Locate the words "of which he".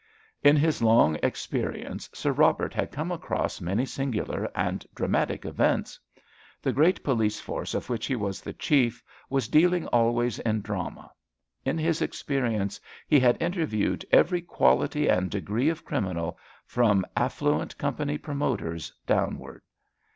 7.75-8.15